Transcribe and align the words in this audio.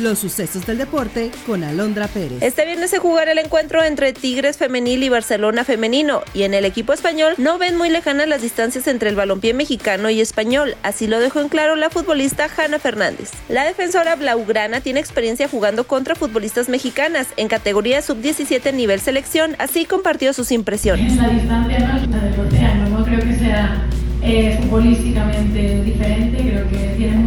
Los 0.00 0.20
sucesos 0.20 0.64
del 0.66 0.78
deporte 0.78 1.30
con 1.46 1.62
Alondra 1.64 2.08
Pérez. 2.08 2.40
Este 2.40 2.64
viernes 2.64 2.88
se 2.88 2.98
jugará 2.98 3.32
el 3.32 3.38
encuentro 3.38 3.84
entre 3.84 4.14
Tigres 4.14 4.56
Femenil 4.56 5.02
y 5.02 5.10
Barcelona 5.10 5.64
Femenino, 5.64 6.22
y 6.32 6.44
en 6.44 6.54
el 6.54 6.64
equipo 6.64 6.94
español 6.94 7.34
no 7.36 7.58
ven 7.58 7.76
muy 7.76 7.90
lejanas 7.90 8.26
las 8.26 8.40
distancias 8.40 8.86
entre 8.86 9.10
el 9.10 9.16
balompié 9.16 9.52
mexicano 9.52 10.08
y 10.08 10.22
español, 10.22 10.76
así 10.82 11.06
lo 11.06 11.20
dejó 11.20 11.40
en 11.40 11.50
claro 11.50 11.76
la 11.76 11.90
futbolista 11.90 12.48
Hanna 12.56 12.78
Fernández. 12.78 13.32
La 13.50 13.64
defensora 13.64 14.16
blaugrana 14.16 14.80
tiene 14.80 15.00
experiencia 15.00 15.46
jugando 15.46 15.84
contra 15.84 16.14
futbolistas 16.14 16.70
mexicanas 16.70 17.26
en 17.36 17.48
categoría 17.48 18.00
sub-17 18.00 18.72
nivel 18.72 19.00
selección, 19.00 19.56
así 19.58 19.84
compartió 19.84 20.32
sus 20.32 20.52
impresiones. 20.52 21.16
La 21.16 21.28
distancia 21.28 21.78
no 21.80 21.96
es 21.98 22.08
la 22.08 22.74
no 22.88 23.04
creo 23.04 23.20
que 23.20 23.34
sea 23.34 23.86
eh, 24.22 24.58
futbolísticamente 24.62 25.82
diferente, 25.82 26.38
creo 26.38 26.68
que 26.70 26.94
tiene 26.96 27.21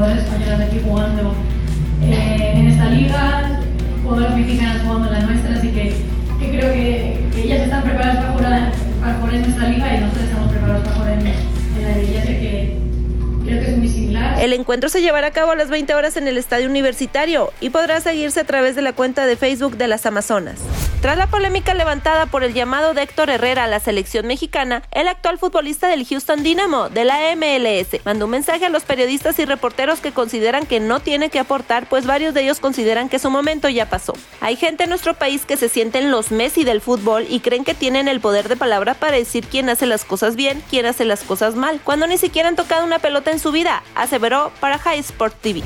aquí 0.00 0.80
jugando 0.82 1.34
eh. 2.02 2.52
El 14.40 14.52
encuentro 14.54 14.88
se 14.88 15.02
llevará 15.02 15.28
a 15.28 15.30
cabo 15.30 15.52
a 15.52 15.56
las 15.56 15.68
20 15.68 15.94
horas 15.94 16.16
en 16.16 16.26
el 16.26 16.38
Estadio 16.38 16.68
Universitario 16.68 17.52
y 17.60 17.70
podrá 17.70 18.00
seguirse 18.00 18.40
a 18.40 18.44
través 18.44 18.74
de 18.74 18.82
la 18.82 18.92
cuenta 18.92 19.26
de 19.26 19.36
Facebook 19.36 19.76
de 19.76 19.88
las 19.88 20.06
Amazonas. 20.06 20.58
Tras 21.02 21.18
la 21.18 21.26
polémica 21.26 21.74
levantada 21.74 22.26
por 22.26 22.44
el 22.44 22.54
llamado 22.54 22.94
de 22.94 23.02
Héctor 23.02 23.28
Herrera 23.28 23.64
a 23.64 23.66
la 23.66 23.80
selección 23.80 24.24
mexicana, 24.28 24.84
el 24.92 25.08
actual 25.08 25.36
futbolista 25.36 25.88
del 25.88 26.06
Houston 26.06 26.44
Dynamo 26.44 26.90
de 26.90 27.04
la 27.04 27.34
MLS 27.34 28.04
mandó 28.04 28.26
un 28.26 28.30
mensaje 28.30 28.66
a 28.66 28.68
los 28.68 28.84
periodistas 28.84 29.36
y 29.40 29.44
reporteros 29.44 29.98
que 29.98 30.12
consideran 30.12 30.64
que 30.64 30.78
no 30.78 31.00
tiene 31.00 31.28
que 31.28 31.40
aportar, 31.40 31.88
pues 31.88 32.06
varios 32.06 32.34
de 32.34 32.42
ellos 32.42 32.60
consideran 32.60 33.08
que 33.08 33.18
su 33.18 33.30
momento 33.30 33.68
ya 33.68 33.90
pasó. 33.90 34.14
Hay 34.40 34.54
gente 34.54 34.84
en 34.84 34.90
nuestro 34.90 35.14
país 35.14 35.44
que 35.44 35.56
se 35.56 35.68
sienten 35.68 36.12
los 36.12 36.30
Messi 36.30 36.62
del 36.62 36.80
fútbol 36.80 37.26
y 37.28 37.40
creen 37.40 37.64
que 37.64 37.74
tienen 37.74 38.06
el 38.06 38.20
poder 38.20 38.48
de 38.48 38.54
palabra 38.54 38.94
para 38.94 39.16
decir 39.16 39.44
quién 39.48 39.70
hace 39.70 39.86
las 39.86 40.04
cosas 40.04 40.36
bien, 40.36 40.62
quién 40.70 40.86
hace 40.86 41.04
las 41.04 41.24
cosas 41.24 41.56
mal, 41.56 41.80
cuando 41.82 42.06
ni 42.06 42.16
siquiera 42.16 42.48
han 42.48 42.54
tocado 42.54 42.86
una 42.86 43.00
pelota 43.00 43.32
en 43.32 43.40
su 43.40 43.50
vida, 43.50 43.82
aseveró 43.96 44.52
para 44.60 44.78
High 44.78 45.00
Sport 45.00 45.34
TV. 45.40 45.64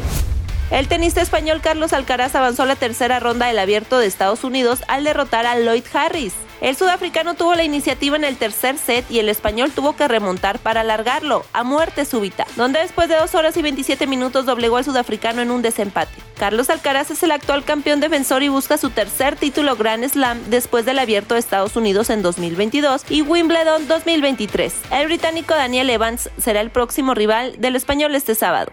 El 0.71 0.89
tenista 0.89 1.23
español 1.23 1.61
Carlos 1.63 1.93
Alcaraz 1.93 2.35
avanzó 2.35 2.65
a 2.65 2.67
la 2.67 2.75
tercera 2.75 3.21
ronda 3.21 3.47
del 3.47 3.61
abierto 3.61 3.99
de 3.99 4.07
Estados 4.07 4.43
Unidos 4.43 4.81
al 4.89 5.05
derrotar 5.05 5.47
a 5.47 5.57
Lloyd 5.57 5.85
Harris. 5.95 6.35
El 6.61 6.75
sudafricano 6.75 7.35
tuvo 7.35 7.55
la 7.55 7.63
iniciativa 7.63 8.17
en 8.17 8.25
el 8.25 8.37
tercer 8.37 8.77
set 8.77 9.09
y 9.09 9.21
el 9.21 9.29
español 9.29 9.71
tuvo 9.71 9.95
que 9.95 10.09
remontar 10.09 10.59
para 10.59 10.81
alargarlo 10.81 11.45
a 11.53 11.63
muerte 11.63 12.05
súbita, 12.05 12.47
donde 12.57 12.81
después 12.81 13.09
de 13.09 13.17
2 13.17 13.33
horas 13.37 13.57
y 13.57 13.63
27 13.63 14.09
minutos 14.09 14.45
doblegó 14.45 14.79
al 14.79 14.85
sudafricano 14.85 15.41
en 15.41 15.53
un 15.53 15.63
desempate. 15.63 16.11
Carlos 16.37 16.69
Alcaraz 16.69 17.13
es 17.13 17.23
el 17.23 17.31
actual 17.31 17.63
campeón 17.63 18.01
defensor 18.01 18.43
y 18.43 18.49
busca 18.49 18.77
su 18.77 18.91
tercer 18.91 19.37
título 19.37 19.77
Grand 19.77 20.09
Slam 20.09 20.41
después 20.49 20.85
del 20.85 20.99
abierto 20.99 21.35
de 21.35 21.41
Estados 21.41 21.77
Unidos 21.77 22.11
en 22.11 22.23
2022 22.23 23.05
y 23.09 23.23
Wimbledon 23.23 23.87
2023. 23.87 24.75
El 24.91 25.07
británico 25.07 25.55
Daniel 25.55 25.91
Evans 25.91 26.29
será 26.39 26.61
el 26.61 26.71
próximo 26.71 27.15
rival 27.15 27.55
del 27.61 27.77
español 27.77 28.17
este 28.17 28.35
sábado. 28.35 28.73